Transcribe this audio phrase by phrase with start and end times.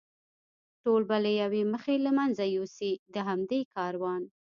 [0.83, 4.23] ټول به له یوې مخې له منځه یوسي، د همدې کاروان.